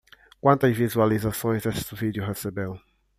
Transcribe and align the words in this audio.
Quantas 0.41 0.75
visualizações 0.75 1.63
esse 1.67 1.93
vídeo 1.93 2.25
recebeu? 2.25 2.75